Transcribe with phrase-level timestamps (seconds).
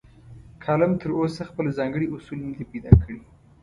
[0.63, 3.19] کالم تراوسه خپل ځانګړي اصول نه دي پیدا کړي.